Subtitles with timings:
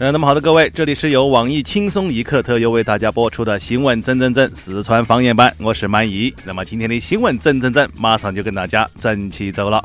[0.00, 6.32] 呃，那么好的，各位，这里是由网易轻松一刻特约为大家播出的新闻整整整四川方言版，我是满意。
[6.42, 9.84] 那么今天的新闻整整整，马上就跟大家整起走了。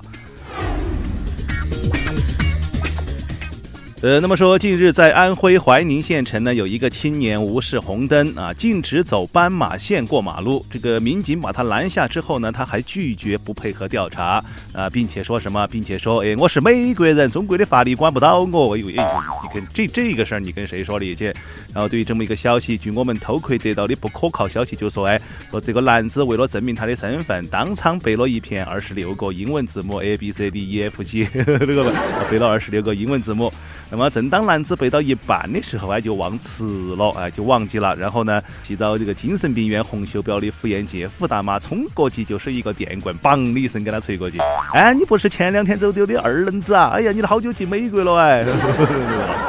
[4.05, 10.63] 呃，那么说，近日在安徽怀宁县城呢，有一个青年无视红灯啊，径直走斑马线过马路。
[10.69, 18.75] 这个民警把他拦下之后呢，他还拒绝不配合调查啊，并且说什么，并且说，哎，我是美国人，中国的法律管不到我。
[18.75, 19.03] 哎呦，哎呦，
[19.41, 21.33] 你跟这这个事儿，你跟谁说理去？
[21.73, 25.19] 然后对于这么一个消息，据我们偷窥得到的不可靠消息就说，哎，
[25.59, 31.93] 这个男子为了证明他的身份，当场背了一篇二十六个英文字母 A B C D E F G， 那个
[32.29, 33.51] 背了二十六个英文字母。
[33.91, 37.95] 那么，正当男子背到一半的时候，哎，就忘词了，哎，就忘记了。
[37.95, 44.39] 然后呢，去到这个精神病院红袖标的妇炎洁傅大妈冲过去，就是一个电棍，梆的一声给他锤过去。
[44.73, 46.89] 哎，你不是前两天走丢的二愣子啊？
[46.95, 48.43] 哎呀，你都好久去美国了哎。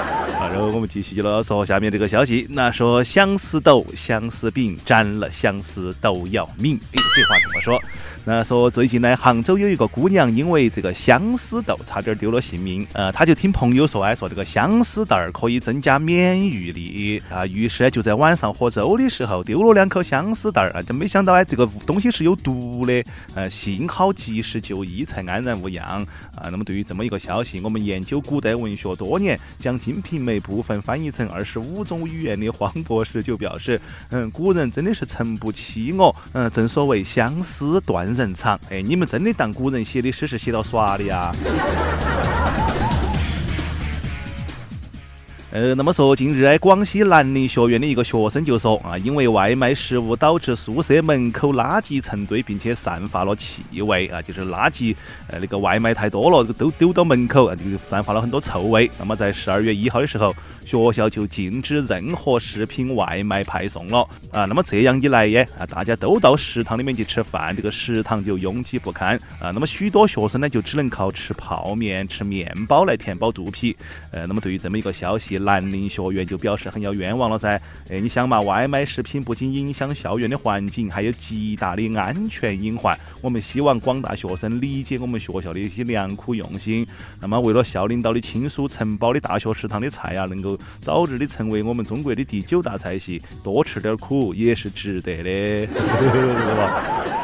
[0.57, 6.81] 然后我们继续了说下面这个消息，那说相思豆、相思病沾了相思都要命。
[6.95, 7.79] 哎，这话怎么说？
[8.25, 12.85] 那说最近呢，杭州有一个姑娘因为这个相思豆差点丢了性命。
[12.95, 23.05] 呃，她就听朋友说，哎，说这个相思豆儿可以增加免疫力啊，于是呢就在晚上喝粥的时候丢了两颗相思豆儿啊，就没想到哎，这个东西是有毒的。
[23.35, 26.03] 呃，幸好及时就医才安然无恙
[26.35, 26.49] 啊。
[26.51, 33.81] 那么对于这么一个消息，我们研究古代文学多年，将《金瓶梅》部分翻译成二十五种语言的黄博士就表示，
[34.11, 36.15] 嗯，古人真的是诚不欺我。
[36.33, 38.07] 嗯，正所谓相思断。
[38.15, 41.35] 人肠，哎，你们真的当古人写的诗是写到耍的呀？
[45.57, 54.95] 呃，那么说，近日哎，广西南宁学院的一个学生就说啊，因为外卖食物导致宿舍门口垃圾成堆，并且散发了气味啊，就是垃圾
[55.29, 58.91] 呃那个外卖太多了，都丢到门口啊，就散发了很多臭味。
[58.99, 60.35] 那么在十二月一号的时候。
[60.67, 64.01] 学校就禁止任何食品外卖派送了
[64.33, 64.47] 啊！
[64.47, 69.53] 那么这样一来耶啊，大家都到食堂里面去吃饭，这个食堂就拥挤不堪啊！
[69.55, 73.77] 那么许多学生呢，就只能靠吃泡面、吃面包来填饱肚皮。
[74.11, 77.59] 呃，那么对于这么一个消息，南宁学院就表示很要冤枉了噻！
[77.89, 82.99] 哎，你想嘛，外卖食品不仅影响校园的环境，还有极大的安全隐患。
[83.23, 86.85] 我们希望广大学生理解我们学校的一些良苦用心。
[87.21, 95.69] 那么为了校领导的亲属，承包的大学食堂的菜啊，能够早日的成为我们中国的第九大菜系，多吃点苦也是值得的，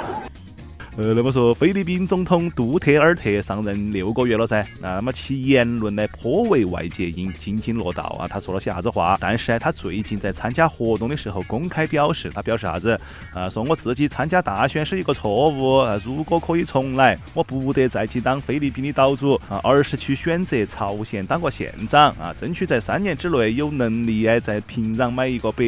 [0.99, 8.29] 呃，那么说，菲律宾总统杜特尔特上任六个月了噻，那么其言论呢颇为外界引津津乐道啊。
[8.29, 9.17] 他说了些啥子话？
[9.19, 13.01] 但是呢，他最近在参加活动的时候公开表示，他表示啥子？
[13.33, 25.65] 啊，说我自己参加大选是一个错误，啊如果可以重来，我不得再去当菲律宾的岛主啊，而是去选择朝鲜当个县长啊，争取在三年之内有能力哎在平壤买一个百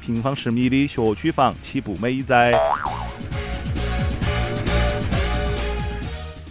[0.00, 2.52] 平方十米的学区房，岂不美哉？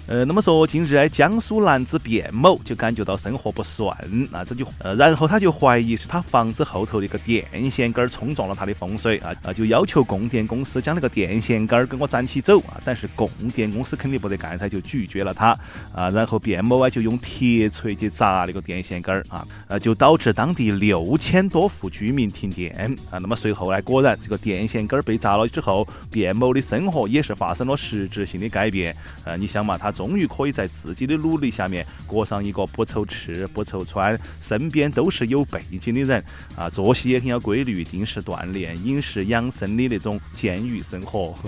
[0.08, 3.94] 呃，那么说，近日哎，江苏男子卞某就感觉到生活不顺，
[4.32, 15.50] 那这就，呃，然后他就怀疑是他房子后头的一个电线杆冲撞了他的风水啊啊，就要求供电公司将那个电线杆给我斩起走啊，但是供电公司肯定不得干噻，就拒绝了他
[15.94, 22.74] 啊，然后卞某啊就用铁锤去砸那个电线杆啊，呃，就导致当地六千多户居民停电
[23.12, 28.96] 啊，那么随后呢，果然这个电线杆被砸了之后，卞某的生活也是发生了实质性的改变
[29.26, 29.94] 啊，你想嘛，他。
[29.98, 34.16] 终于可以在自己的努力下面过上一个不愁吃不愁穿，
[34.48, 36.24] 身边都是有背景的人
[36.56, 41.34] 啊，作息也很要规律，定时锻炼，饮食养生的那种监狱生活。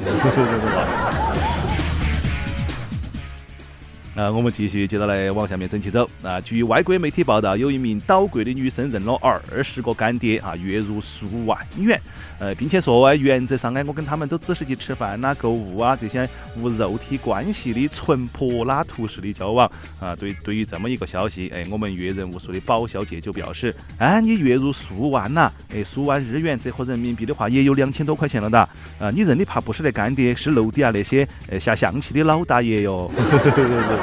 [4.16, 6.09] 啊，我们继续接着来往下面整起走。
[6.22, 12.00] 啊，据外国媒体报道，有一名岛国的女生认了二十个干爹，啊，月入数万元。
[12.40, 16.28] 呃，并且说，原则上，哎，我跟他们都只是去吃饭呐、购物啊，这些
[16.58, 19.70] 无肉体关系的纯柏拉图式的交往。
[20.00, 28.59] 啊，对，对于这么一个消息，哎，我们阅人无数的宝小姐就表示，哎，你月入数万呐，哎，数万日元折合人民币的话，也有两千多块钱了的。
[29.00, 33.12] 啊，你认的怕不是那干爹，是楼底下那些呃下象棋的老大爷哟。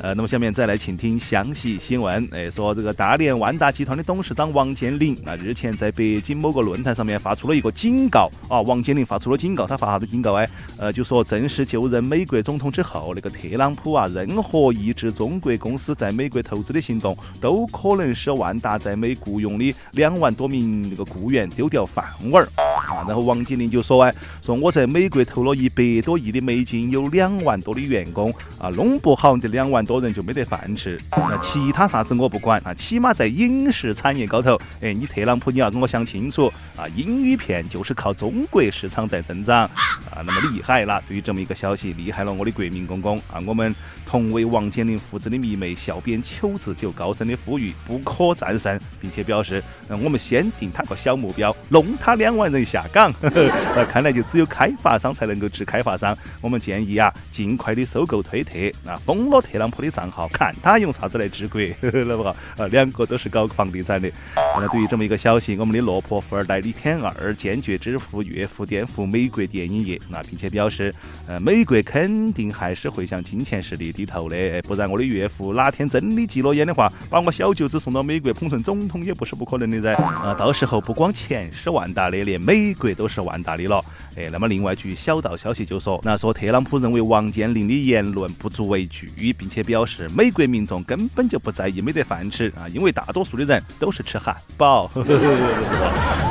[0.00, 2.26] 呃，那么下面再来请听详细新闻。
[2.30, 8.60] 哎，说这个大连万达集团的董事长王健林啊，日前在北京某个论坛上面发出了一个警告啊。
[8.60, 10.48] 王健林发出了警告，他发啥子警告哎？
[10.78, 22.67] 呃，就说正式就任美国总统之后，那个特朗普啊，任何抑制中国公司在美国投资的行动，都可能使万达在美雇佣的两万多名那个雇员丢掉饭碗儿。
[22.88, 23.04] 啊。
[23.06, 31.00] 然后王健林就说哎，说我在美国投了一百多亿的美金，有两万多的员工啊，弄不好这两万多人就没得饭吃。
[31.10, 39.64] 那其他啥子我不管啊，起码在影视产业高头，哎，你特朗普你要跟我想清楚啊，英语片就是靠中国市场在增长
[40.10, 41.02] 啊，那么厉害了。
[41.06, 43.74] 对于这么一个消息，厉害了我的国民公公啊，我们
[44.08, 53.12] 同为王健林父子的迷妹小编秋子就高声的呼吁不可战胜，并且表示，嗯，我们先定他个小目标，弄他两万人下岗。
[53.20, 56.16] 那 看来就只有开发商才能够治开发商。
[56.40, 62.30] 我们建议啊，尽快的收购推特啊，封了特朗普的账号，看他用啥子来治国， 那不好？
[62.56, 64.10] 啊，两个都是搞房地产的。
[64.58, 70.94] 那对于这么一个消息，我们的落魄富二代李天二坚决支付岳父颠覆美国电影业，那并且表示，
[71.26, 79.92] 呃，美国肯定还是会向金钱势力低头的，不然我的岳父哪天真的急了眼的话，把我小舅子送到美国捧成总统也不是不可能的噻。
[79.94, 83.84] 啊，到时候不光钱是万达的，连美国都是万达的了。
[84.14, 94.88] 哎，那么另外据小道消息就说，那说特朗普认为王健林的言论不足为惧，并且表示美国民众根本就不在意没得饭吃啊，因为大多数的人都是吃汉堡。